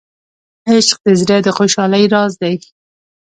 [0.71, 2.55] عشق د زړه د خوشحالۍ راز دی.